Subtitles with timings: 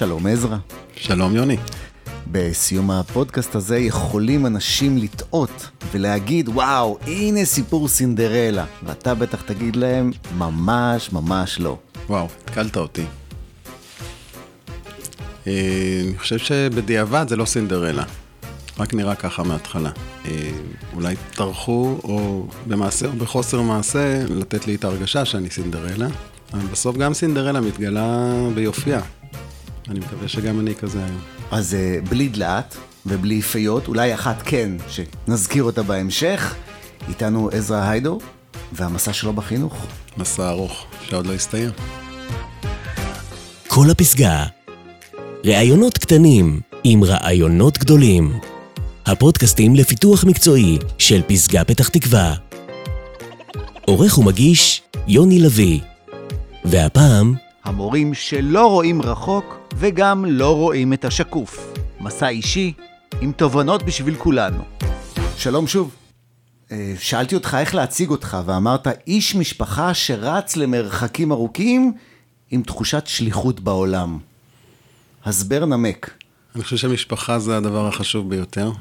[0.00, 0.56] שלום עזרא.
[0.96, 1.56] שלום יוני.
[2.26, 8.64] בסיום הפודקאסט הזה יכולים אנשים לטעות ולהגיד, וואו, הנה סיפור סינדרלה.
[8.82, 11.78] ואתה בטח תגיד להם, ממש ממש לא.
[12.06, 13.04] וואו, התקלת אותי.
[15.46, 18.04] אה, אני חושב שבדיעבד זה לא סינדרלה.
[18.78, 19.90] רק נראה ככה מההתחלה.
[20.24, 20.50] אה,
[20.94, 26.08] אולי טרחו, או במעשה או בחוסר מעשה, לתת לי את ההרגשה שאני סינדרלה.
[26.52, 29.00] אבל בסוף גם סינדרלה מתגלה ביופייה.
[29.88, 31.20] אני מקווה שגם אני כזה היום.
[31.50, 36.54] אז אה, בלי דלעת ובלי פיות, אולי אחת כן, שנזכיר אותה בהמשך.
[37.08, 38.18] איתנו עזרא היידו,
[38.72, 39.86] והמסע שלו בחינוך.
[40.16, 41.70] מסע ארוך, שעוד לא הסתיים.
[43.66, 44.44] כל הפסגה.
[45.44, 48.32] ראיונות קטנים עם רעיונות גדולים.
[49.06, 52.34] הפודקאסטים לפיתוח מקצועי של פסגה פתח תקווה.
[53.86, 55.80] עורך ומגיש יוני לביא.
[56.64, 57.34] והפעם,
[57.64, 61.74] המורים שלא רואים רחוק וגם לא רואים את השקוף.
[62.00, 62.72] מסע אישי
[63.20, 64.62] עם תובנות בשביל כולנו.
[65.36, 65.94] שלום שוב.
[66.72, 71.92] אה, שאלתי אותך איך להציג אותך, ואמרת איש משפחה שרץ למרחקים ארוכים
[72.50, 74.18] עם תחושת שליחות בעולם.
[75.24, 76.10] הסבר נמק.
[76.54, 78.72] אני חושב שמשפחה זה הדבר החשוב ביותר,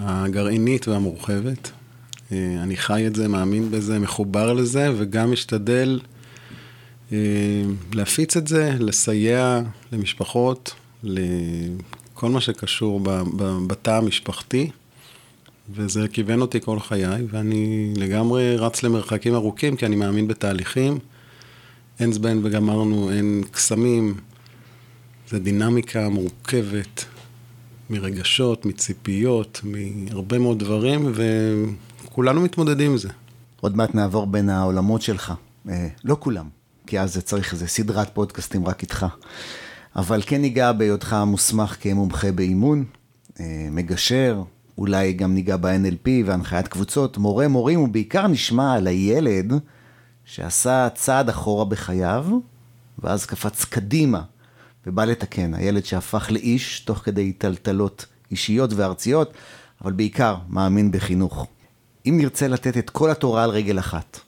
[0.00, 1.70] הגרעינית והמורחבת.
[2.32, 6.00] אה, אני חי את זה, מאמין בזה, מחובר לזה, וגם משתדל
[7.92, 13.00] להפיץ את זה, לסייע למשפחות, לכל מה שקשור
[13.66, 14.70] בתא המשפחתי,
[15.70, 20.98] וזה כיוון אותי כל חיי, ואני לגמרי רץ למרחקים ארוכים, כי אני מאמין בתהליכים.
[22.00, 24.14] אין זבנג וגמרנו, אין קסמים,
[25.28, 27.04] זה דינמיקה מורכבת
[27.90, 31.12] מרגשות, מציפיות, מהרבה מאוד דברים,
[32.04, 33.08] וכולנו מתמודדים עם זה.
[33.60, 35.32] עוד מעט נעבור בין העולמות שלך.
[35.68, 36.48] אה, לא כולם,
[36.90, 39.06] כי אז זה צריך איזה סדרת פודקאסטים רק איתך.
[39.96, 42.84] אבל כן ניגע בהיותך מוסמך כמומחה באימון,
[43.40, 44.42] אה, מגשר,
[44.78, 49.52] אולי גם ניגע ב-NLP והנחיית קבוצות, מורה מורים, ובעיקר נשמע על הילד
[50.24, 52.26] שעשה צעד אחורה בחייו,
[52.98, 54.22] ואז קפץ קדימה
[54.86, 55.54] ובא לתקן.
[55.54, 59.34] הילד שהפך לאיש תוך כדי טלטלות אישיות וארציות,
[59.84, 61.46] אבל בעיקר מאמין בחינוך.
[62.06, 64.20] אם נרצה לתת את כל התורה על רגל אחת,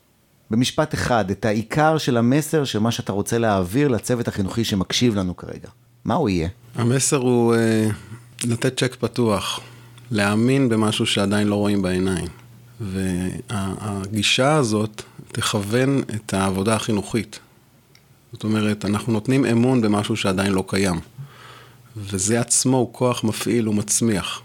[0.52, 5.36] במשפט אחד, את העיקר של המסר של מה שאתה רוצה להעביר לצוות החינוכי שמקשיב לנו
[5.36, 5.68] כרגע,
[6.04, 6.48] מה הוא יהיה?
[6.74, 7.88] המסר הוא אה,
[8.44, 9.60] לתת צ'ק פתוח,
[10.10, 12.26] להאמין במשהו שעדיין לא רואים בעיניים.
[12.80, 17.38] והגישה הזאת תכוון את העבודה החינוכית.
[18.32, 21.00] זאת אומרת, אנחנו נותנים אמון במשהו שעדיין לא קיים.
[21.96, 24.42] וזה עצמו הוא כוח מפעיל ומצמיח.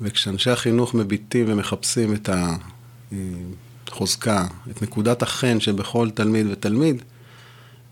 [0.00, 2.28] וכשאנשי החינוך מביטים ומחפשים את
[3.90, 7.02] החוזקה, את נקודת החן שבכל תלמיד ותלמיד,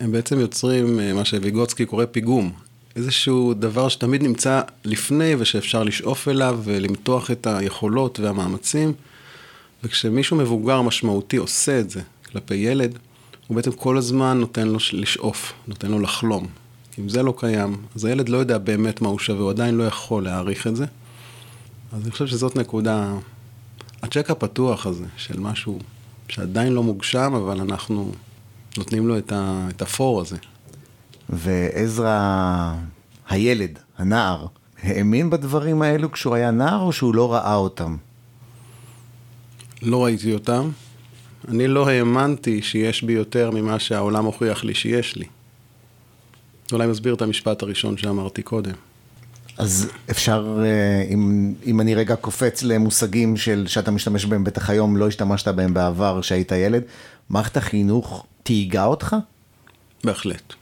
[0.01, 2.53] הם בעצם יוצרים אה, מה שוויגוצקי קורא פיגום.
[2.97, 8.93] איזשהו דבר שתמיד נמצא לפני ושאפשר לשאוף אליו ולמתוח את היכולות והמאמצים.
[9.85, 12.01] וכשמישהו מבוגר משמעותי עושה את זה
[12.33, 12.99] כלפי ילד,
[13.47, 16.47] הוא בעצם כל הזמן נותן לו לשאוף, נותן לו לחלום.
[16.99, 19.85] אם זה לא קיים, אז הילד לא יודע באמת מה הוא שווה, הוא עדיין לא
[19.85, 20.85] יכול להעריך את זה.
[21.93, 23.15] אז אני חושב שזאת נקודה,
[24.03, 25.79] הצ'ק הפתוח הזה של משהו
[26.29, 28.13] שעדיין לא מוגשם, אבל אנחנו
[28.79, 30.37] נותנים לו את, ה, את הפור הזה.
[31.29, 32.75] ועזרא,
[33.29, 34.47] הילד, הנער,
[34.83, 37.97] האמין בדברים האלו כשהוא היה נער, או שהוא לא ראה אותם?
[39.83, 40.71] לא ראיתי אותם.
[41.49, 45.27] אני לא האמנתי שיש בי יותר ממה שהעולם הוכיח לי שיש לי.
[46.73, 48.88] אולי מסביר את המשפט הראשון שאמרתי קודם.
[49.59, 54.97] אז אפשר, אה, אם, אם אני רגע קופץ למושגים של, שאתה משתמש בהם בטח היום,
[54.97, 56.83] לא השתמשת בהם בעבר כשהיית ילד,
[57.31, 59.17] מערכת החינוך תהיגה אותך?
[60.05, 60.55] בהחלט.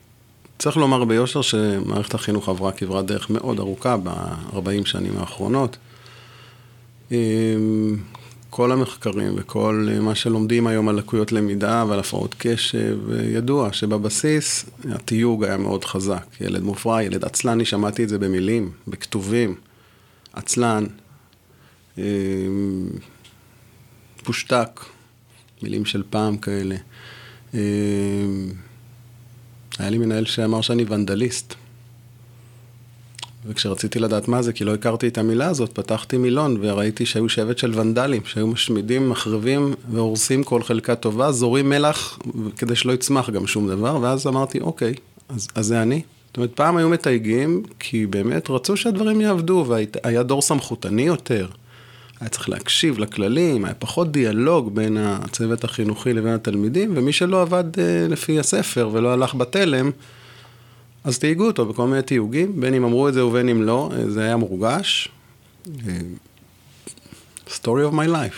[0.59, 5.77] צריך לומר ביושר שמערכת החינוך עברה כברת דרך מאוד ארוכה ב-40 שנים האחרונות.
[8.51, 15.45] כל המחקרים וכל מה שלומדים היום על לקויות למידה ועל הפרעות קשב, ידוע שבבסיס התיוג
[15.45, 16.27] היה מאוד חזק.
[16.41, 19.55] ילד מופרע, ילד עצלני, שמעתי את זה במילים, בכתובים.
[20.33, 20.87] עצלן,
[21.99, 22.03] אמ,
[24.25, 24.81] פושטק,
[25.63, 26.77] מילים של פעם כאלה.
[27.55, 27.59] אמ,
[29.79, 31.55] היה לי מנהל שאמר שאני ונדליסט.
[33.49, 37.59] וכשרציתי לדעת מה זה, כי לא הכרתי את המילה הזאת, פתחתי מילון וראיתי שהיו שבט
[37.59, 42.19] של ונדלים, שהיו משמידים, מחרבים והורסים כל חלקה טובה, זורים מלח
[42.57, 44.95] כדי שלא יצמח גם שום דבר, ואז אמרתי, אוקיי,
[45.29, 46.03] אז, אז זה אני.
[46.29, 51.47] זאת אומרת, פעם היו מתייגים, כי באמת רצו שהדברים יעבדו, והיה דור סמכותני יותר.
[52.21, 57.81] היה צריך להקשיב לכללים, היה פחות דיאלוג בין הצוות החינוכי לבין התלמידים, ומי שלא עבד
[57.81, 59.91] אה, לפי הספר ולא הלך בתלם,
[61.07, 64.23] אז תהיגו אותו בכל מיני תיוגים, בין אם אמרו את זה ובין אם לא, זה
[64.23, 65.09] היה מורגש.
[67.47, 68.37] story of my life.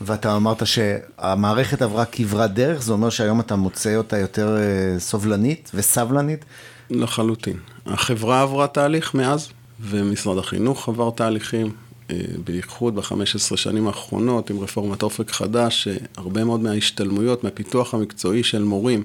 [0.00, 5.70] ואתה אמרת שהמערכת עברה כברת דרך, זה אומר שהיום אתה מוצא אותה יותר אה, סובלנית
[5.74, 6.44] וסבלנית?
[6.90, 7.56] לחלוטין.
[7.86, 9.48] החברה עברה תהליך מאז,
[9.80, 11.72] ומשרד החינוך עבר תהליכים,
[12.10, 18.62] אה, בייחוד ב-15 שנים האחרונות עם רפורמת אופק חדש, שהרבה מאוד מההשתלמויות, מהפיתוח המקצועי של
[18.62, 19.02] מורים,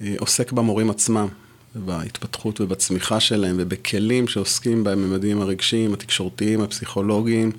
[0.00, 1.28] אה, עוסק במורים עצמם,
[1.74, 7.52] בהתפתחות ובצמיחה שלהם, ובכלים שעוסקים בממדים הרגשיים, התקשורתיים, הפסיכולוגיים.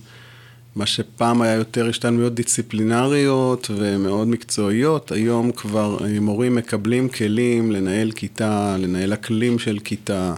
[0.76, 8.12] מה שפעם היה יותר השתלמויות דיסציפלינריות ומאוד מקצועיות, היום כבר אה, מורים מקבלים כלים לנהל
[8.12, 10.34] כיתה, לנהל אקלים של כיתה,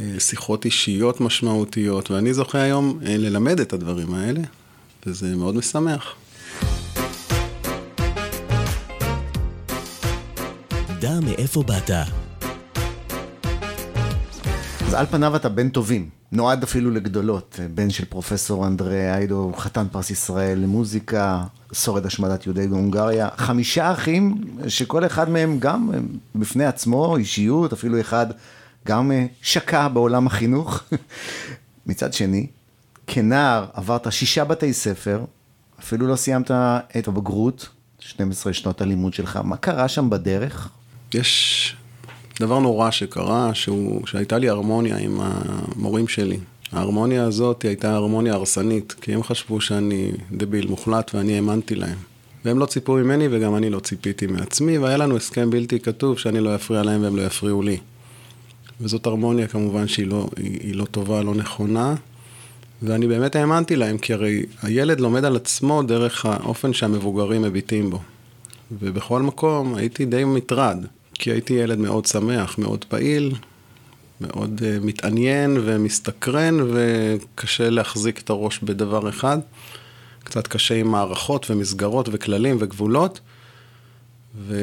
[0.00, 4.40] אה, שיחות אישיות משמעותיות, ואני זוכה היום אה, ללמד את הדברים האלה,
[5.06, 6.14] וזה מאוד משמח.
[11.00, 12.27] דע מאיפה באת.
[14.88, 17.60] אז על פניו אתה בן טובים, נועד אפילו לגדולות.
[17.74, 23.28] בן של פרופסור אנדרי איידו, חתן פרס ישראל למוזיקה, שורד השמדת יהודי בהונגריה.
[23.36, 25.90] חמישה אחים, שכל אחד מהם גם
[26.34, 28.26] בפני עצמו, אישיות, אפילו אחד
[28.86, 30.82] גם אה, שקע בעולם החינוך.
[31.86, 32.46] מצד שני,
[33.06, 35.24] כנער עברת שישה בתי ספר,
[35.80, 36.50] אפילו לא סיימת
[36.98, 37.68] את הבגרות,
[37.98, 39.36] 12 שנות הלימוד שלך.
[39.44, 40.68] מה קרה שם בדרך?
[41.14, 41.76] יש
[42.40, 46.38] דבר נורא שקרה, שהוא, שהייתה לי הרמוניה עם המורים שלי.
[46.72, 51.96] ההרמוניה הזאת הייתה הרמוניה הרסנית, כי הם חשבו שאני דביל מוחלט ואני האמנתי להם.
[52.44, 56.40] והם לא ציפו ממני וגם אני לא ציפיתי מעצמי, והיה לנו הסכם בלתי כתוב שאני
[56.40, 57.76] לא אפריע להם והם לא יפריעו לי.
[58.80, 61.94] וזאת הרמוניה כמובן שהיא לא, היא, היא לא טובה, לא נכונה,
[62.82, 68.00] ואני באמת האמנתי להם, כי הרי הילד לומד על עצמו דרך האופן שהמבוגרים מביטים בו.
[68.72, 70.84] ובכל מקום הייתי די מטרד.
[71.18, 73.34] כי הייתי ילד מאוד שמח, מאוד פעיל,
[74.20, 79.38] מאוד uh, מתעניין ומסתקרן, וקשה להחזיק את הראש בדבר אחד.
[80.24, 83.20] קצת קשה עם מערכות ומסגרות וכללים וגבולות,
[84.38, 84.56] ו...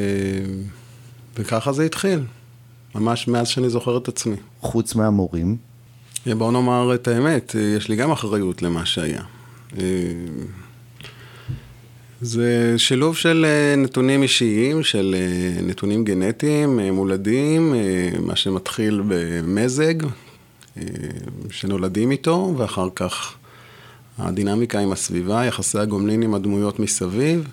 [1.38, 2.20] וככה זה התחיל,
[2.96, 4.36] ממש מאז שאני זוכר את עצמי.
[4.62, 5.58] חוץ מהמורים?
[6.26, 9.22] בואו נאמר את האמת, יש לי גם אחריות למה שהיה.
[12.22, 17.74] זה שילוב של אה, נתונים אישיים, של אה, נתונים גנטיים, אה, מולדים,
[18.20, 19.94] מה שמתחיל במזג,
[21.50, 23.36] שנולדים איתו, ואחר כך
[24.18, 27.48] הדינמיקה עם הסביבה, יחסי הגומלין עם הדמויות מסביב.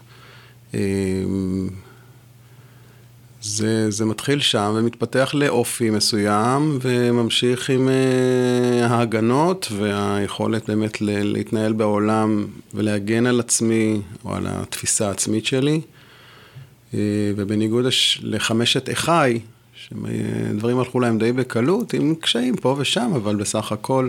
[3.45, 12.47] זה, זה מתחיל שם ומתפתח לאופי מסוים וממשיך עם uh, ההגנות והיכולת באמת להתנהל בעולם
[12.75, 15.81] ולהגן על עצמי או על התפיסה העצמית שלי.
[16.91, 16.95] Uh,
[17.37, 17.85] ובניגוד
[18.23, 19.41] לחמשת אחיי,
[19.75, 24.09] שדברים הלכו להם די בקלות, עם קשיים פה ושם, אבל בסך הכל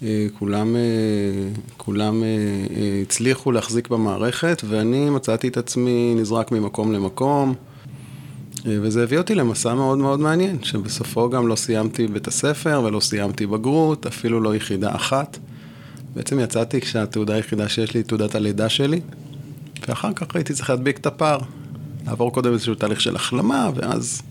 [0.00, 0.04] uh,
[0.38, 7.54] כולם, uh, כולם uh, הצליחו להחזיק במערכת ואני מצאתי את עצמי נזרק ממקום למקום.
[8.64, 13.46] וזה הביא אותי למסע מאוד מאוד מעניין, שבסופו גם לא סיימתי בית הספר ולא סיימתי
[13.46, 15.38] בגרות, אפילו לא יחידה אחת.
[16.14, 19.00] בעצם יצאתי כשהתעודה היחידה שיש לי היא תעודת הלידה שלי,
[19.88, 21.38] ואחר כך הייתי צריך להדביק את הפער.
[22.06, 24.22] לעבור קודם איזשהו תהליך של החלמה, ואז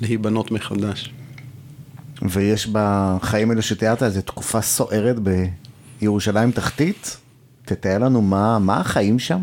[0.00, 1.12] להיבנות מחדש.
[2.22, 5.16] ויש בחיים האלו שתיארת איזו תקופה סוערת
[6.00, 7.16] בירושלים תחתית?
[7.64, 9.38] תתאר לנו מה, מה החיים שם?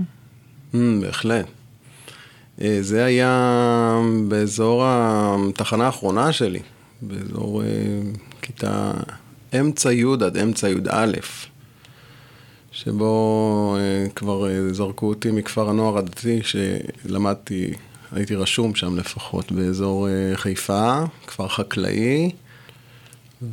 [0.74, 1.46] Mm, בהחלט.
[2.62, 6.60] אה, זה היה באזור התחנה האחרונה שלי,
[7.02, 7.68] באזור אה,
[8.42, 8.92] כיתה
[9.60, 11.12] אמצע י' עד אמצע י"א,
[12.72, 17.74] שבו אה, כבר זרקו אותי מכפר הנוער הדתי, שלמדתי,
[18.12, 22.32] הייתי רשום שם לפחות, באזור חיפה, כפר חקלאי.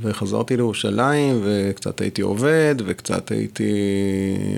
[0.00, 3.72] וחזרתי לירושלים, וקצת הייתי עובד, וקצת הייתי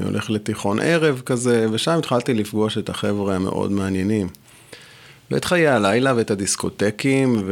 [0.04, 4.28] הולך לתיכון ערב כזה, ושם התחלתי לפגוש את החבר'ה המאוד מעניינים.
[5.30, 7.42] ואת חיי הלילה ואת הדיסקוטקים,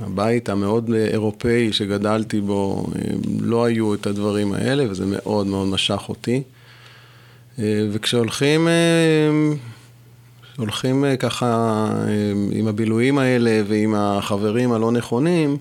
[0.00, 2.86] והבית המאוד אירופאי שגדלתי בו,
[3.40, 6.42] לא היו את הדברים האלה, וזה מאוד מאוד משך אותי.
[7.58, 8.68] וכשהולכים...
[10.56, 11.88] הולכים ככה
[12.52, 15.56] עם הבילויים האלה ועם החברים הלא נכונים,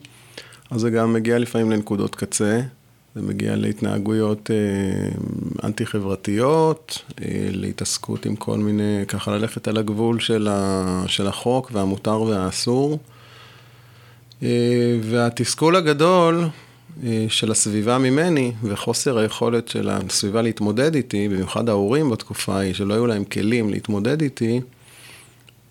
[0.71, 2.61] אז זה גם מגיע לפעמים לנקודות קצה,
[3.15, 4.55] זה מגיע להתנהגויות אה,
[5.63, 12.21] אנטי-חברתיות, אה, להתעסקות עם כל מיני, ככה ללכת על הגבול של, ה, של החוק והמותר
[12.21, 12.99] והאסור.
[14.43, 16.43] אה, והתסכול הגדול
[17.03, 22.93] אה, של הסביבה ממני וחוסר היכולת של הסביבה להתמודד איתי, במיוחד ההורים בתקופה ההיא, שלא
[22.93, 24.61] היו להם כלים להתמודד איתי,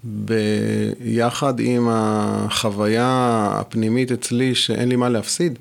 [0.04, 5.58] ביחד עם החוויה הפנימית אצלי שאין לי מה להפסיד,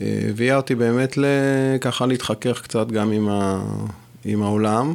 [0.00, 1.18] הביאה אותי באמת
[1.80, 3.62] ככה להתחכך קצת גם עם, ה,
[4.24, 4.94] עם העולם.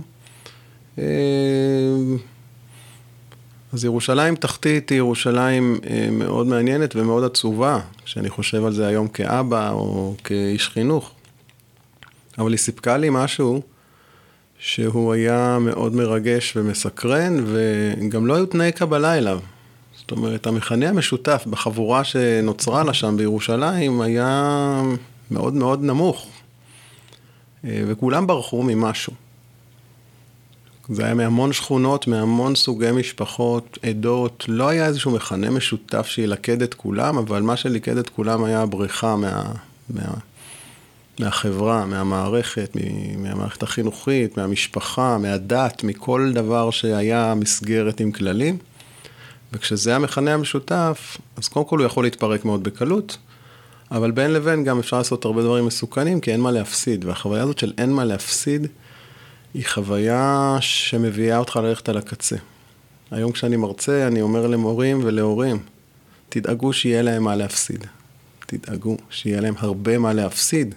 [3.74, 5.80] אז ירושלים תחתית היא ירושלים
[6.12, 11.12] מאוד מעניינת ומאוד עצובה, כשאני חושב על זה היום כאבא או כאיש חינוך.
[12.38, 13.62] אבל היא סיפקה לי משהו
[14.60, 19.40] שהוא היה מאוד מרגש ומסקרן, וגם לא היו תנאי קבלה אליו.
[20.10, 24.82] זאת אומרת, המכנה המשותף בחבורה שנוצרה לה שם בירושלים היה
[25.32, 26.28] מאוד מאוד נמוך,
[27.64, 29.14] וכולם ברחו ממשהו.
[30.90, 36.74] זה היה מהמון שכונות, מהמון סוגי משפחות, עדות, לא היה איזשהו מכנה משותף שילכד את
[36.74, 39.44] כולם, אבל מה שליכד את כולם היה הבריחה מה,
[39.90, 40.14] מה,
[41.20, 42.78] מהחברה, מהמערכת,
[43.18, 48.58] מהמערכת החינוכית, מהמשפחה, מהדת, מכל דבר שהיה מסגרת עם כללים.
[49.54, 53.18] וכשזה המכנה המשותף, אז קודם כל הוא יכול להתפרק מאוד בקלות,
[53.92, 57.06] אבל בין לבין גם אפשר לעשות הרבה דברים מסוכנים, כי אין מה להפסיד.
[57.06, 58.68] והחוויה הזאת של אין מה להפסיד,
[59.54, 62.36] היא חוויה שמביאה אותך ללכת על הקצה.
[63.12, 65.60] היום כשאני מרצה, אני אומר למורים ולהורים,
[66.30, 67.86] תדאגו שיהיה להם מה להפסיד.
[68.46, 70.76] תדאגו שיהיה להם הרבה מה להפסיד,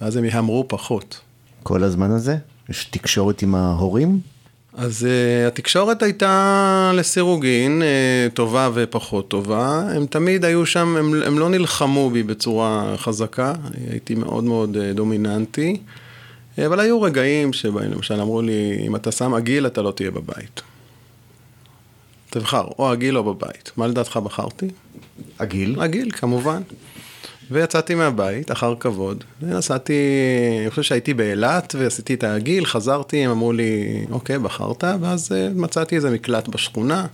[0.00, 1.20] ואז הם יהמרו פחות.
[1.62, 2.36] כל הזמן הזה?
[2.68, 4.20] יש תקשורת עם ההורים?
[4.76, 9.88] אז uh, התקשורת הייתה לסירוגין, uh, טובה ופחות טובה.
[9.94, 13.52] הם תמיד היו שם, הם, הם לא נלחמו בי בצורה חזקה,
[13.90, 15.76] הייתי מאוד מאוד uh, דומיננטי.
[16.66, 20.62] אבל היו רגעים שבהם למשל אמרו לי, אם אתה שם עגיל אתה לא תהיה בבית.
[22.30, 23.72] תבחר, או עגיל או בבית.
[23.76, 24.68] מה לדעתך בחרתי?
[25.38, 25.80] עגיל?
[25.80, 26.62] עגיל, כמובן.
[27.50, 29.92] ויצאתי מהבית, אחר כבוד, ונסעתי,
[30.60, 35.96] אני חושב שהייתי באילת ועשיתי את העגיל, חזרתי, הם אמרו לי, אוקיי, בחרת, ואז מצאתי
[35.96, 37.06] איזה מקלט בשכונה,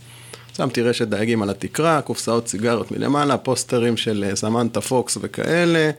[0.56, 5.90] שמתי רשת דייגים על התקרה, קופסאות סיגריות מלמעלה, פוסטרים של סמנטה פוקס וכאלה,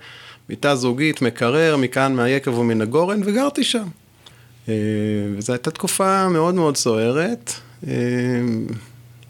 [0.50, 3.88] מיטה זוגית, מקרר, מכאן מהיקב ומן הגורן, וגרתי שם.
[5.38, 7.54] וזו הייתה תקופה מאוד מאוד סוערת,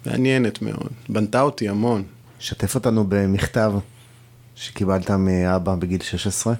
[0.05, 2.03] מעניינת מאוד, בנתה אותי המון.
[2.39, 3.73] שתף אותנו במכתב
[4.63, 6.53] שקיבלת מאבא בגיל 16.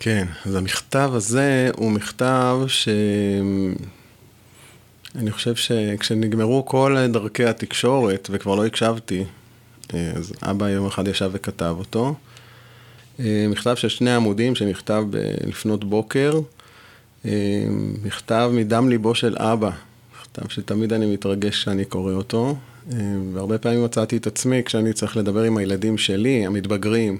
[0.00, 2.88] כן, אז המכתב הזה הוא מכתב ש...
[5.14, 9.24] אני חושב שכשנגמרו כל דרכי התקשורת וכבר לא הקשבתי,
[9.92, 12.14] אז אבא יום אחד ישב וכתב אותו.
[13.18, 15.04] מכתב של שני עמודים שנכתב
[15.46, 16.40] לפנות בוקר,
[18.04, 19.70] מכתב מדם ליבו של אבא,
[20.20, 22.56] מכתב שתמיד אני מתרגש כשאני קורא אותו,
[23.32, 27.18] והרבה פעמים מצאתי את עצמי כשאני צריך לדבר עם הילדים שלי, המתבגרים,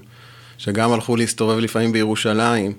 [0.59, 2.73] שגם הלכו להסתובב לפעמים בירושלים,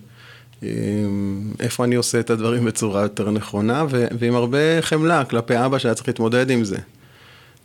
[1.59, 6.07] איפה אני עושה את הדברים בצורה יותר נכונה, ועם הרבה חמלה כלפי אבא שהיה צריך
[6.07, 6.77] להתמודד עם זה.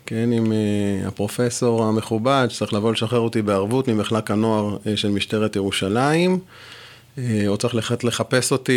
[0.07, 5.57] כן, עם uh, הפרופסור המכובד שצריך לבוא לשחרר אותי בערבות ממחלק הנוער uh, של משטרת
[5.57, 8.73] ירושלים, uh, או צריך ללכת לחפש אותי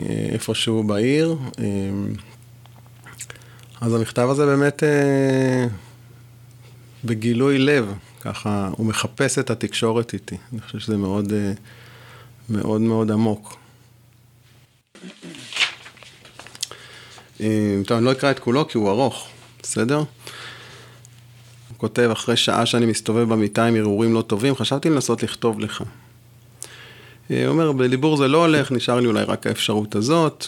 [0.00, 1.36] uh, איפשהו בעיר.
[1.52, 1.60] Uh,
[3.80, 4.86] אז המכתב הזה באמת uh,
[7.04, 10.36] בגילוי לב, ככה, הוא מחפש את התקשורת איתי.
[10.52, 11.32] אני חושב שזה מאוד uh,
[12.48, 13.56] מאוד, מאוד עמוק.
[17.38, 17.40] Uh,
[17.86, 19.28] טוב, אני לא אקרא את כולו כי הוא ארוך,
[19.62, 19.98] בסדר?
[19.98, 20.06] הוא
[21.76, 25.82] כותב, אחרי שעה שאני מסתובב במיטה עם הרהורים לא טובים, חשבתי לנסות לכתוב לך.
[27.28, 30.46] הוא אומר, בדיבור זה לא הולך, נשאר לי אולי רק האפשרות הזאת.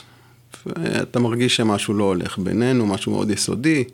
[1.02, 3.84] אתה מרגיש שמשהו לא הולך בינינו, משהו מאוד יסודי.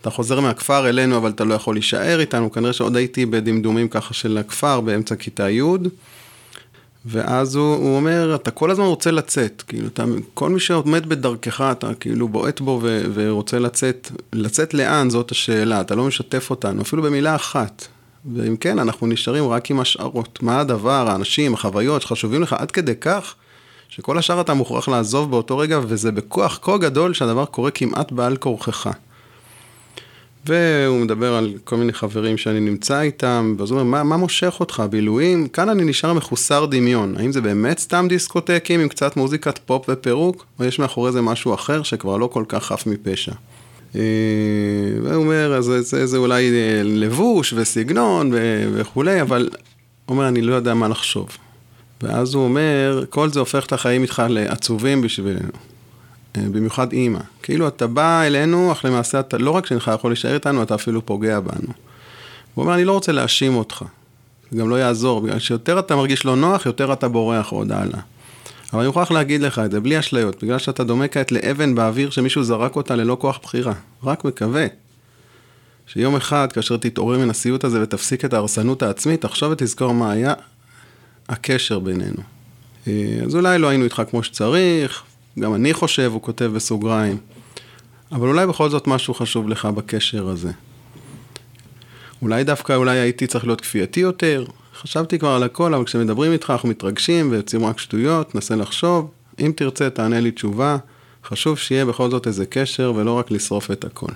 [0.00, 2.52] אתה חוזר מהכפר אלינו, אבל אתה לא יכול להישאר איתנו.
[2.52, 5.62] כנראה שעוד הייתי בדמדומים ככה של הכפר באמצע כיתה י'.
[7.06, 11.60] ואז הוא, הוא אומר, אתה כל הזמן רוצה לצאת, כאילו, אתה, כל מי שעומד בדרכך,
[11.60, 16.82] אתה כאילו בועט בו ו, ורוצה לצאת, לצאת לאן, זאת השאלה, אתה לא משתף אותנו,
[16.82, 17.86] אפילו במילה אחת.
[18.34, 20.42] ואם כן, אנחנו נשארים רק עם השערות.
[20.42, 23.34] מה הדבר, האנשים, החוויות שחשובים לך עד כדי כך,
[23.88, 28.36] שכל השאר אתה מוכרח לעזוב באותו רגע, וזה בכוח כה גדול שהדבר קורה כמעט בעל
[28.36, 28.90] כורכך.
[30.46, 34.56] והוא מדבר על כל מיני חברים שאני נמצא איתם, ואז הוא אומר, מה, מה מושך
[34.60, 35.48] אותך, בילויים?
[35.48, 37.16] כאן אני נשאר מחוסר דמיון.
[37.18, 41.54] האם זה באמת סתם דיסקוטקים עם קצת מוזיקת פופ ופירוק, או יש מאחורי זה משהו
[41.54, 43.32] אחר שכבר לא כל כך חף מפשע?
[43.94, 46.50] והוא אומר, אז זה, זה אולי
[46.84, 48.30] לבוש וסגנון
[48.72, 49.48] וכולי, אבל
[50.06, 51.28] הוא אומר, אני לא יודע מה לחשוב.
[52.02, 55.50] ואז הוא אומר, כל זה הופך את החיים איתך לעצובים בשבילנו.
[56.36, 57.20] במיוחד אימא.
[57.42, 61.06] כאילו אתה בא אלינו, אך למעשה אתה לא רק שאינך יכול להישאר איתנו, אתה אפילו
[61.06, 61.72] פוגע בנו.
[62.54, 63.84] הוא אומר, אני לא רוצה להאשים אותך,
[64.50, 68.00] זה גם לא יעזור, בגלל שיותר אתה מרגיש לא נוח, יותר אתה בורח עוד הלאה.
[68.72, 72.10] אבל אני מוכרח להגיד לך את זה, בלי אשליות, בגלל שאתה דומה כעת לאבן באוויר
[72.10, 73.72] שמישהו זרק אותה ללא כוח בחירה,
[74.04, 74.66] רק מקווה.
[75.86, 80.34] שיום אחד, כאשר תתעורר מן הסיוט הזה ותפסיק את ההרסנות העצמית, תחשוב ותזכור מה היה
[81.28, 82.22] הקשר בינינו.
[82.86, 85.02] אה, אז אולי לא היינו איתך כמו שצריך,
[85.38, 87.16] גם אני חושב, הוא כותב בסוגריים,
[88.12, 90.50] אבל אולי בכל זאת משהו חשוב לך בקשר הזה.
[92.22, 94.44] אולי דווקא, אולי הייתי צריך להיות כפייתי יותר,
[94.80, 99.52] חשבתי כבר על הכל, אבל כשמדברים איתך אנחנו מתרגשים ויוצאים רק שטויות, נסה לחשוב, אם
[99.56, 100.76] תרצה תענה לי תשובה,
[101.24, 104.12] חשוב שיהיה בכל זאת איזה קשר ולא רק לשרוף את הכל.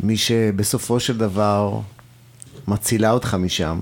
[0.00, 1.80] מי שבסופו של דבר
[2.68, 3.78] מצילה אותך משם,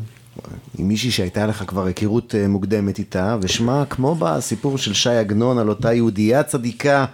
[0.79, 5.59] עם מישהי שהייתה לך כבר היכרות אה, מוקדמת איתה, ושמה כמו בסיפור של שי עגנון
[5.59, 7.05] על אותה יהודייה צדיקה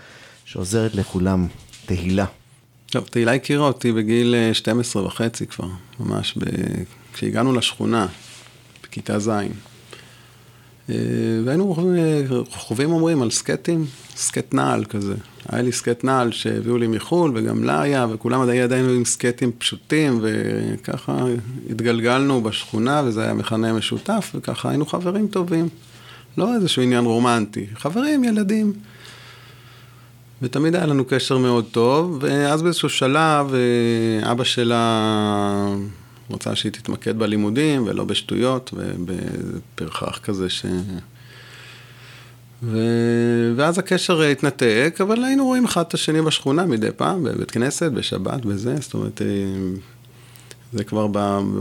[0.45, 1.47] שעוזרת לכולם,
[1.87, 2.27] תהילה.
[2.87, 5.69] טוב, תהילה הכירה אותי בגיל 12 אה, וחצי כבר,
[6.01, 6.45] ממש, ב...
[7.13, 8.07] כשהגענו לשכונה,
[8.83, 9.31] בכיתה ז'.
[10.91, 10.95] אה,
[11.45, 11.77] והיינו
[12.51, 13.85] חווים אומרים על סקטים,
[14.17, 15.15] סקט נעל כזה.
[15.49, 19.53] היה לי סקט נעל שהביאו לי מחו"ל, וגם לה היה, וכולם עדיין היינו עם סקטים
[19.59, 21.25] פשוטים, וככה
[21.71, 25.69] התגלגלנו בשכונה, וזה היה מכנה משותף, וככה היינו חברים טובים.
[26.39, 28.73] לא איזשהו עניין רומנטי, חברים, ילדים.
[30.43, 35.75] ותמיד היה לנו קשר מאוד טוב, ואז באיזשהו שלב אה, אבא שלה
[36.31, 40.67] רצה שהיא תתמקד בלימודים ולא בשטויות, ובפרחח כזה ש...
[42.63, 42.79] ו...
[43.57, 48.45] ואז הקשר התנתק, אבל היינו רואים אחד את השני בשכונה מדי פעם, בבית כנסת, בשבת,
[48.45, 49.27] בזה, זאת אומרת, אה,
[50.73, 51.07] זה כבר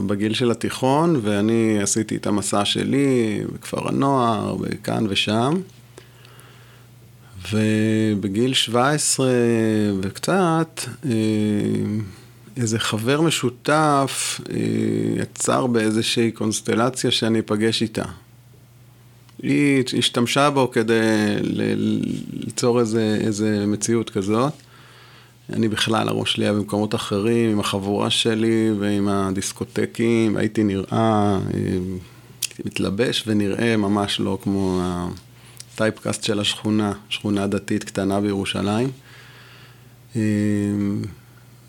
[0.07, 5.53] בגיל של התיכון, ואני עשיתי את המסע שלי בכפר הנוער, וכאן ושם.
[7.51, 9.27] ובגיל 17
[10.01, 11.11] וקצת, אה,
[12.57, 14.55] איזה חבר משותף אה,
[15.21, 18.05] יצר באיזושהי קונסטלציה שאני אפגש איתה.
[19.41, 21.01] היא השתמשה בו כדי
[22.31, 24.53] ליצור איזה, איזה מציאות כזאת.
[25.53, 31.77] אני בכלל, הראש שלי היה במקומות אחרים, עם החבורה שלי ועם הדיסקוטקים, הייתי נראה, אה,
[32.65, 38.89] מתלבש ונראה ממש לא כמו הטייפקאסט של השכונה, שכונה דתית קטנה בירושלים.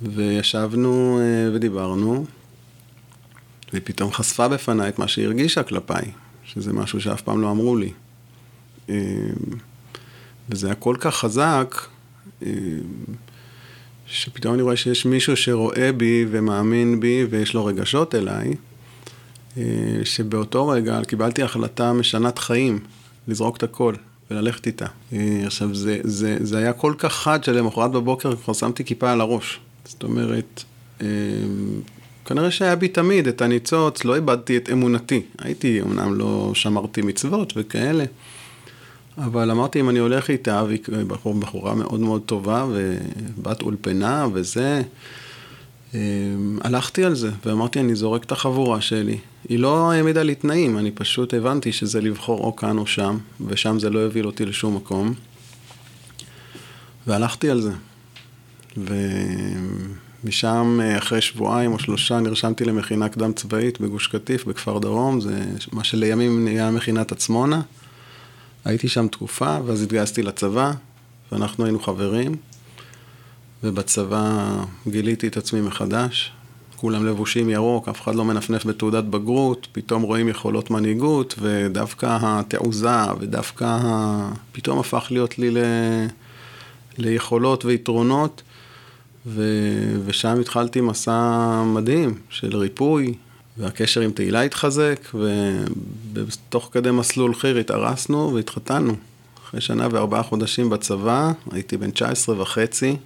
[0.02, 2.26] וישבנו אה, ודיברנו,
[3.72, 6.04] והיא פתאום חשפה בפניי את מה שהיא הרגישה כלפיי,
[6.44, 7.92] שזה משהו שאף פעם לא אמרו לי.
[8.88, 8.94] אה,
[10.48, 11.74] וזה היה כל כך חזק,
[12.42, 12.50] אה,
[14.06, 18.54] שפתאום אני רואה שיש מישהו שרואה בי ומאמין בי ויש לו רגשות אליי,
[20.04, 22.78] שבאותו רגע קיבלתי החלטה משנת חיים,
[23.28, 23.94] לזרוק את הכל
[24.30, 24.86] וללכת איתה.
[25.46, 29.60] עכשיו, זה, זה, זה היה כל כך חד שלמחרת בבוקר כבר שמתי כיפה על הראש.
[29.88, 30.64] זאת אומרת,
[31.00, 31.06] אמ,
[32.24, 35.22] כנראה שהיה בי תמיד את הניצוץ, לא איבדתי את אמונתי.
[35.38, 38.04] הייתי, אמנם לא שמרתי מצוות וכאלה,
[39.18, 44.82] אבל אמרתי, אם אני הולך איתה, והיא בחור, בחורה מאוד מאוד טובה, ובת אולפנה וזה,
[45.94, 49.18] אמ, הלכתי על זה, ואמרתי, אני זורק את החבורה שלי.
[49.48, 53.78] היא לא העמידה לי תנאים, אני פשוט הבנתי שזה לבחור או כאן או שם, ושם
[53.78, 55.14] זה לא יוביל אותי לשום מקום.
[57.06, 57.72] והלכתי על זה.
[60.24, 65.44] ומשם, אה, אחרי שבועיים או שלושה, נרשמתי למכינה קדם צבאית בגוש קטיף, בכפר דרום, זה
[65.72, 67.60] מה שלימים נהיה מכינת עצמונה.
[68.64, 70.72] הייתי שם תקופה, ואז התגייסתי לצבא,
[71.32, 72.36] ואנחנו היינו חברים,
[73.62, 74.48] ובצבא
[74.86, 76.32] גיליתי את עצמי מחדש.
[76.76, 83.12] כולם לבושים ירוק, אף אחד לא מנפנף בתעודת בגרות, פתאום רואים יכולות מנהיגות, ודווקא התעוזה,
[83.20, 84.32] ודווקא ה...
[84.52, 85.58] פתאום הפך להיות לי ל...
[86.98, 88.42] ליכולות ויתרונות,
[89.26, 89.42] ו...
[90.04, 93.14] ושם התחלתי מסע מדהים של ריפוי,
[93.58, 98.94] והקשר עם תהילה התחזק, ובתוך כדי מסלול חיר התארסנו והתחתנו.
[99.44, 102.96] אחרי שנה וארבעה חודשים בצבא, הייתי בן 19 וחצי,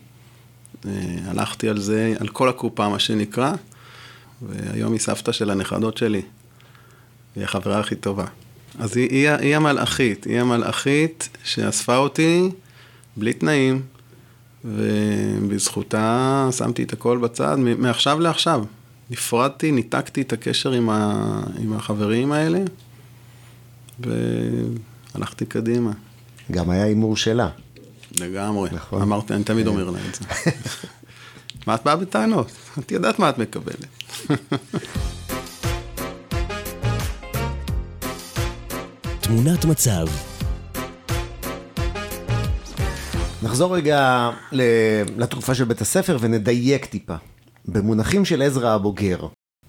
[0.87, 0.91] אה,
[1.27, 3.53] הלכתי על זה, על כל הקופה, מה שנקרא,
[4.43, 6.23] והיום היא סבתא של הנכדות שלי,
[7.37, 8.27] היא החברה הכי טובה.
[8.79, 12.51] אז היא, היא, היא המלאכית, היא המלאכית שאספה אותי
[13.17, 13.83] בלי תנאים,
[14.65, 18.65] ובזכותה שמתי את הכל בצד, מעכשיו לעכשיו.
[19.11, 21.41] נפרדתי, ניתקתי את הקשר עם, ה...
[21.59, 22.61] עם החברים האלה,
[24.01, 25.93] והלכתי קדימה.
[26.51, 27.49] גם היה הימור שלה.
[28.21, 28.71] לגמרי.
[28.73, 29.03] נכון.
[29.03, 30.25] אמרתי, אני תמיד אומר לה את זה.
[31.67, 32.53] מה את באה בטענות?
[32.79, 33.87] את יודעת מה את מקבלת.
[39.21, 40.07] תמונת מצב
[43.43, 44.31] נחזור רגע
[45.17, 47.15] לתקופה של בית הספר ונדייק טיפה.
[47.69, 49.27] במונחים של עזרא הבוגר,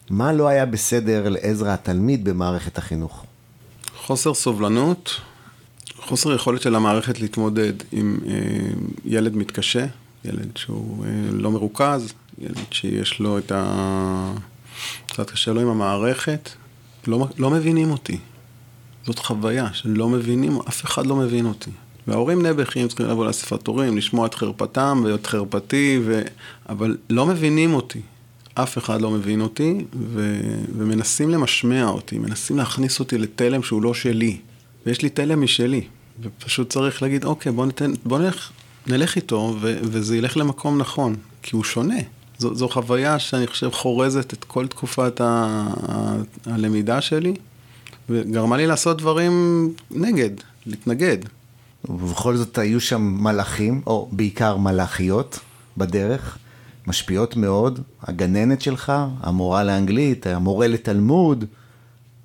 [0.10, 3.26] מה לא היה בסדר לעזרא התלמיד במערכת החינוך?
[3.98, 5.22] חוסר סובלנות,
[5.98, 8.34] חוסר יכולת של המערכת להתמודד עם אה,
[9.06, 9.86] ילד מתקשה,
[10.26, 14.34] ילד שהוא אה, לא מרוכז, ילד שיש לו את ה...
[15.08, 16.50] קצת קשה לו עם המערכת,
[17.08, 18.18] לא, לא מבינים אותי.
[19.06, 21.72] זאת חוויה שלא מבינים, אף אחד לא מבין אותי.
[22.08, 26.22] וההורים נעבכים, צריכים לבוא לאספת הורים, לשמוע את חרפתם ואת חרפתי, ו...
[26.70, 28.02] אבל לא מבינים אותי.
[28.54, 30.42] אף אחד לא מבין אותי, ו...
[30.78, 34.38] ומנסים למשמע אותי, מנסים להכניס אותי לתלם שהוא לא שלי.
[34.86, 35.84] ויש לי תלם משלי,
[36.22, 38.52] ופשוט צריך להגיד, אוקיי, בוא, ניתן, בוא נלך,
[38.88, 39.78] נלך איתו, ו...
[39.82, 42.00] וזה ילך למקום נכון, כי הוא שונה.
[42.38, 45.26] זו, זו חוויה שאני חושב חורזת את כל תקופת ה...
[45.90, 46.16] ה...
[46.46, 47.34] הלמידה שלי,
[48.10, 50.30] וגרמה לי לעשות דברים נגד,
[50.66, 51.18] להתנגד.
[51.90, 55.40] ובכל זאת היו שם מלאכים, או בעיקר מלאכיות,
[55.78, 56.38] בדרך,
[56.88, 57.80] משפיעות מאוד.
[58.04, 61.46] הגננת שלך, המורה לאנגלית, המורה לתלמוד,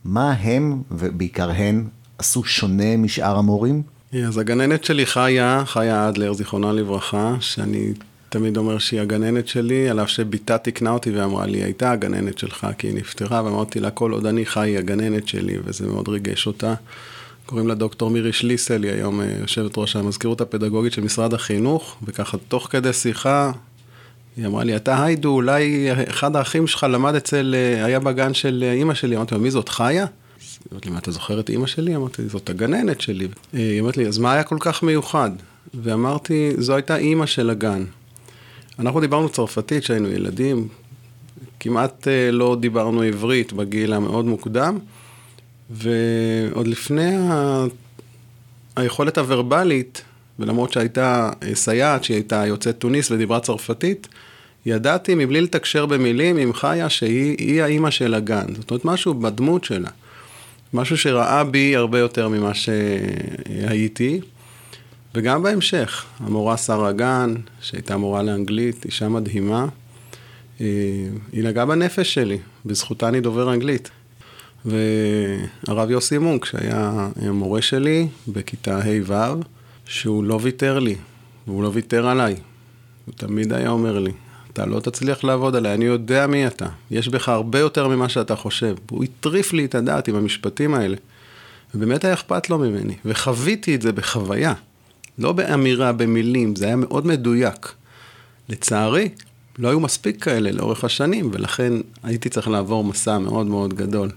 [0.05, 1.85] מה הם, ובעיקר הן,
[2.19, 3.83] עשו שונה משאר המורים?
[4.27, 7.93] אז הגננת שלי חיה, חיה אדלר, זיכרונה לברכה, שאני
[8.29, 12.67] תמיד אומר שהיא הגננת שלי, על אף שבתה תיקנה אותי ואמרה לי, הייתה הגננת שלך,
[12.79, 16.47] כי היא נפטרה, ואמרתי לה, כל עוד אני חי היא הגננת שלי, וזה מאוד ריגש
[16.47, 16.75] אותה.
[17.49, 21.97] קוראים לה דוקטור מירי שליסל, היא היום אה, יושבת ראש המזכירות הפדגוגית של משרד החינוך,
[22.03, 23.53] וככה תוך כדי שיחה,
[24.37, 28.65] היא אמרה לי, אתה היידו, אולי אחד האחים שלך למד אצל, אה, היה בגן של
[28.67, 30.05] אה, אימא שלי, אמרתי לו, מי זאת, חיה?
[30.05, 31.97] היא אמרת לי, מה, אתה זוכר את אימא שלי?
[31.97, 33.29] אמרתי, זאת הגננת שלי.
[33.53, 35.31] היא אמרת לי, אז מה היה כל כך מיוחד?
[35.75, 37.85] ואמרתי, זו הייתה אימא של הגן.
[38.79, 40.69] אנחנו דיברנו צרפתית כשהיינו ילדים,
[41.61, 44.79] כמעט לא דיברנו עברית בגיל המאוד מוקדם.
[45.71, 47.65] ועוד לפני ה...
[48.79, 50.03] היכולת הוורבלית,
[50.39, 54.09] ולמרות שהייתה אה, סייעת שהיא הייתה יוצאת תוניס ודיברה צרפתית,
[54.67, 58.55] ידעתי מבלי לתקשר במילים עם חיה שהיא האימא של הגן.
[58.57, 59.89] זאת אומרת, משהו בדמות שלה.
[60.75, 64.21] משהו שראה בי הרבה יותר ממה שהייתי.
[65.15, 69.67] וגם בהמשך, המורה שרה גן, שהייתה מורה לאנגלית, אישה מדהימה,
[70.61, 70.67] אה,
[71.33, 73.91] היא נגעה בנפש שלי, בזכותה אני דובר אנגלית.
[74.65, 79.43] והרב יוסי מונק, שהיה מורה שלי בכיתה ה'-ו',
[79.85, 80.97] שהוא לא ויתר לי,
[81.47, 82.37] והוא לא ויתר עליי.
[83.07, 84.13] הוא תמיד היה אומר לי,
[84.53, 86.67] אתה לא תצליח לעבוד עליי, אני יודע מי אתה.
[86.91, 88.75] יש בך הרבה יותר ממה שאתה חושב.
[88.91, 90.97] הוא הטריף לי את הדעת עם המשפטים האלה.
[91.75, 94.55] ובאמת היה אכפת לו ממני, וחוויתי את זה בחוויה.
[95.19, 97.73] לא באמירה, במילים, זה היה מאוד מדויק.
[98.49, 99.09] לצערי,
[99.59, 104.11] לא היו מספיק כאלה לאורך השנים, ולכן הייתי צריך לעבור מסע מאוד מאוד גדול.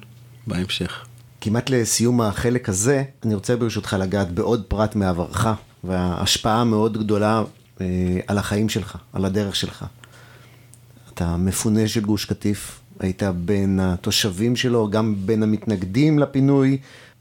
[0.47, 1.05] בהמשך.
[1.41, 5.47] כמעט לסיום החלק הזה, אני רוצה ברשותך לגעת בעוד פרט מעברך,
[5.83, 7.43] וההשפעה המאוד גדולה
[7.81, 7.85] אה,
[8.27, 9.85] על החיים שלך, על הדרך שלך.
[11.13, 16.77] אתה מפונה של גוש קטיף, היית בין התושבים שלו, גם בין המתנגדים לפינוי,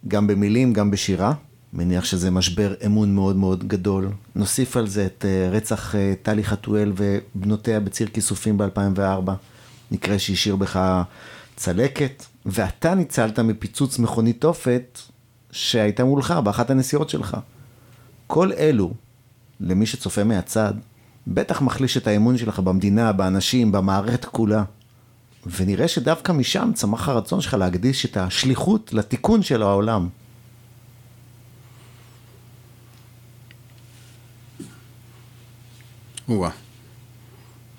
[0.09, 1.33] גם במילים, גם בשירה.
[1.72, 4.09] מניח שזה משבר אמון מאוד מאוד גדול.
[4.37, 9.30] נוסיף על זה את אה, רצח אה, טלי חתואל ובנותיה בציר כיסופים ב-2004,
[9.90, 11.02] מקרה שהשאיר בך
[11.61, 14.99] צלקת, ואתה ניצלת מפיצוץ מכונית תופת
[15.51, 17.37] שהייתה מולך באחת הנסיעות שלך.
[18.27, 18.92] כל אלו,
[19.61, 20.75] למי שצופה מהצד,
[21.27, 24.64] בטח מחליש את האמון שלך במדינה, באנשים, במערכת כולה.
[25.46, 30.09] ונראה שדווקא משם צמח הרצון שלך להקדיש את השליחות לתיקון של העולם.
[36.29, 36.51] וואה.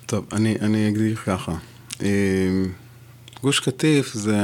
[0.06, 1.56] טוב, אני, אני אגדיר ככה.
[3.44, 4.40] גוש קטיף זה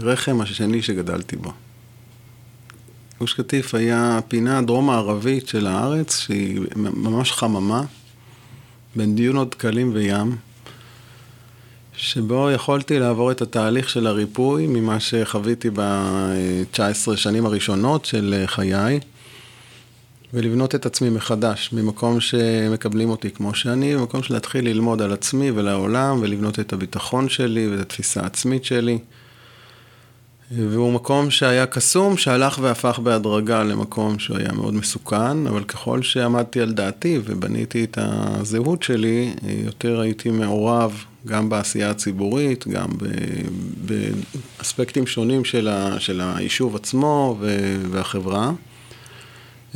[0.00, 1.52] הרחם השני שגדלתי בו.
[3.20, 7.82] גוש קטיף היה פינה דרום-מערבית של הארץ, שהיא ממש חממה,
[8.96, 10.36] בין דיונות דקלים וים,
[11.96, 19.00] שבו יכולתי לעבור את התהליך של הריפוי ממה שחוויתי ב-19 שנים הראשונות של חיי.
[20.34, 25.50] ולבנות את עצמי מחדש, ממקום שמקבלים אותי כמו שאני, ממקום של להתחיל ללמוד על עצמי
[25.50, 28.98] ולעולם, ולבנות את הביטחון שלי ואת התפיסה העצמית שלי.
[30.50, 36.60] והוא מקום שהיה קסום, שהלך והפך בהדרגה למקום שהוא היה מאוד מסוכן, אבל ככל שעמדתי
[36.60, 42.88] על דעתי ובניתי את הזהות שלי, יותר הייתי מעורב גם בעשייה הציבורית, גם
[44.58, 47.38] באספקטים שונים של היישוב עצמו
[47.90, 48.52] והחברה.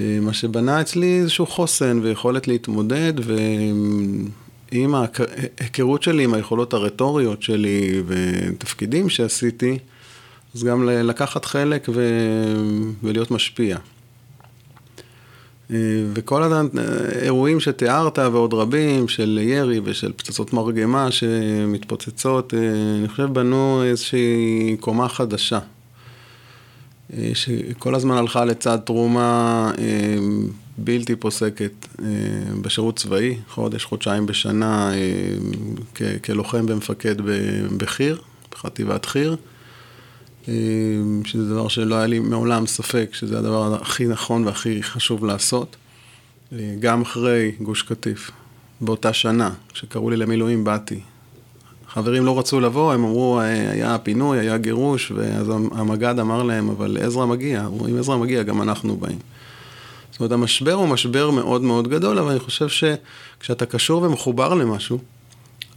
[0.00, 3.12] אה, מה שבנה אצלי איזשהו חוסן ויכולת להתמודד,
[4.72, 9.78] ועם ההיכרות שלי, עם היכולות הרטוריות שלי ותפקידים שעשיתי,
[10.54, 12.02] אז גם לקחת חלק ו...
[13.02, 13.76] ולהיות משפיע.
[15.70, 15.76] אה,
[16.14, 22.58] וכל האירועים שתיארת ועוד רבים של ירי ושל פצצות מרגמה שמתפוצצות, אה,
[22.98, 25.58] אני חושב בנו איזושהי קומה חדשה
[27.34, 30.16] שכל הזמן הלכה לצד תרומה אה,
[30.78, 31.72] בלתי פוסקת
[32.02, 32.06] אה,
[32.62, 37.14] בשירות צבאי, חודש, חודשיים בשנה, אה, כלוחם ומפקד
[37.76, 38.16] בחי"ר,
[38.52, 39.36] בחטיבת חי"ר,
[40.48, 40.54] אה,
[41.24, 45.76] שזה דבר שלא היה לי מעולם ספק שזה הדבר הכי נכון והכי חשוב לעשות.
[46.52, 48.30] אה, גם אחרי גוש קטיף,
[48.80, 51.00] באותה שנה, כשקראו לי למילואים, באתי.
[51.94, 56.68] חברים לא רצו לבוא, הם אמרו, אה, היה פינוי, היה גירוש, ואז המג"ד אמר להם,
[56.70, 59.18] אבל עזרא מגיע, אם עזרא מגיע, גם אנחנו באים.
[60.10, 64.98] זאת אומרת, המשבר הוא משבר מאוד מאוד גדול, אבל אני חושב שכשאתה קשור ומחובר למשהו,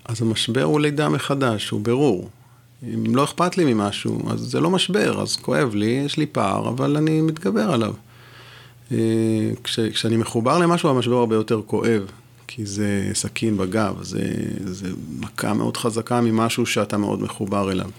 [0.06, 2.30] אז המשבר הוא לידה מחדש, הוא ברור.
[2.94, 6.70] אם לא אכפת לי ממשהו, אז זה לא משבר, אז כואב לי, יש לי פער,
[6.70, 7.94] אבל אני מתגבר עליו.
[8.92, 8.98] אה,
[9.64, 12.02] כש, כשאני מחובר למשהו, המשבר הרבה יותר כואב,
[12.48, 14.22] כי זה סכין בגב, זה,
[14.66, 17.90] זה מכה מאוד חזקה ממשהו שאתה מאוד מחובר אליו.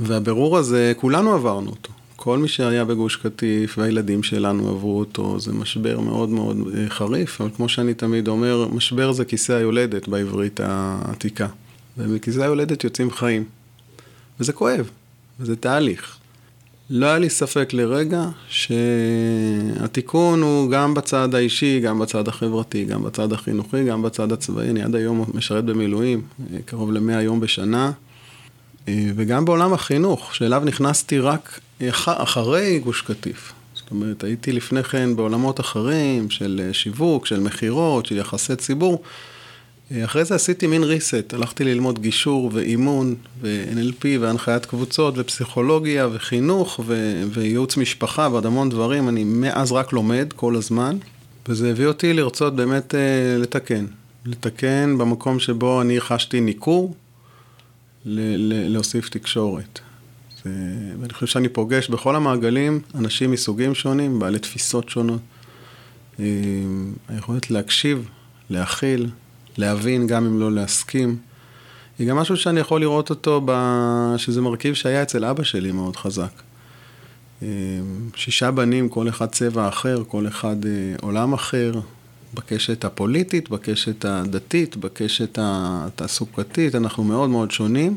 [0.00, 1.92] והבירור הזה, כולנו עברנו אותו.
[2.16, 7.40] כל מי שהיה בגוש קטיף והילדים שלנו עברו אותו, זה משבר מאוד מאוד אה, חריף,
[7.40, 11.46] אבל כמו שאני תמיד אומר, משבר זה כיסא היולדת בעברית העתיקה.
[11.98, 13.44] ומכיסא היולדת יוצאים חיים.
[14.40, 14.90] וזה כואב,
[15.40, 16.18] וזה תהליך.
[16.90, 23.32] לא היה לי ספק לרגע שהתיקון הוא גם בצד האישי, גם בצד החברתי, גם בצד
[23.32, 24.70] החינוכי, גם בצד הצבאי.
[24.70, 26.22] אני עד היום משרת במילואים,
[26.52, 27.92] אה, קרוב ל-100 יום בשנה,
[28.88, 31.60] אה, וגם בעולם החינוך, שאליו נכנסתי רק
[32.06, 33.52] אחרי גוש קטיף.
[33.74, 39.02] זאת אומרת, הייתי לפני כן בעולמות אחרים של אה, שיווק, של מכירות, של יחסי ציבור.
[39.92, 47.22] אחרי זה עשיתי מין reset, הלכתי ללמוד גישור ואימון ו-NLP והנחיית קבוצות ופסיכולוגיה וחינוך ו-
[47.30, 50.96] וייעוץ משפחה ועוד המון דברים, אני מאז רק לומד כל הזמן,
[51.48, 52.96] וזה הביא אותי לרצות באמת uh,
[53.42, 53.86] לתקן.
[54.24, 56.94] לתקן במקום שבו אני חשתי ניכור,
[58.04, 59.80] ל- ל- להוסיף תקשורת.
[60.44, 60.50] זה,
[61.00, 65.20] ואני חושב שאני פוגש בכל המעגלים אנשים מסוגים שונים, בעלי תפיסות שונות.
[66.20, 66.24] אה,
[67.08, 68.08] היכולת להקשיב,
[68.50, 69.10] להכיל,
[69.58, 71.16] להבין גם אם לא להסכים.
[71.98, 73.52] היא גם משהו שאני יכול לראות אותו, ב...
[74.16, 76.42] שזה מרכיב שהיה אצל אבא שלי מאוד חזק.
[77.42, 77.48] אה,
[78.14, 80.70] שישה בנים, כל אחד צבע אחר, כל אחד אה,
[81.02, 81.72] עולם אחר,
[82.34, 87.96] בקשת הפוליטית, בקשת הדתית, בקשת התעסוקתית, אנחנו מאוד מאוד שונים.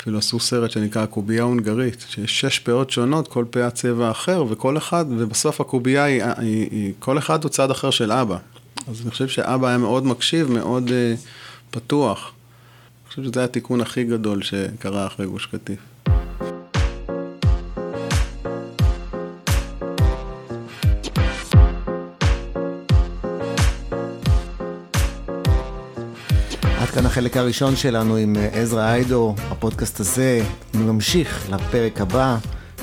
[0.00, 4.76] אפילו עשו סרט שנקרא הקובייה ההונגרית, שיש שש פאות שונות, כל פאה צבע אחר, וכל
[4.76, 8.38] אחד, ובסוף הקובייה היא, היא, היא, כל אחד הוא צד אחר של אבא.
[8.90, 10.92] אז אני חושב שאבא היה מאוד מקשיב, מאוד uh,
[11.70, 12.32] פתוח.
[13.02, 15.78] אני חושב שזה התיקון הכי גדול שקרה אחרי גוש קטיף.
[26.78, 30.42] עד כאן החלק הראשון שלנו עם אה, עזרא איידו, הפודקאסט הזה
[30.74, 32.36] ממשיך לפרק הבא,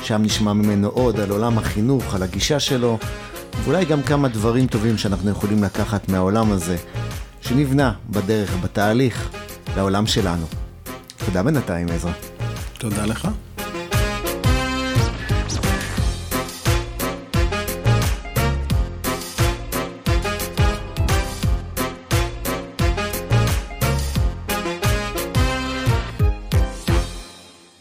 [0.03, 2.97] שם נשמע ממנו עוד על עולם החינוך, על הגישה שלו,
[3.63, 6.77] ואולי גם כמה דברים טובים שאנחנו יכולים לקחת מהעולם הזה,
[7.41, 9.29] שנבנה בדרך, בתהליך,
[9.77, 10.45] לעולם שלנו.
[11.25, 12.11] תודה בינתיים, עזרא.
[12.77, 13.27] תודה לך.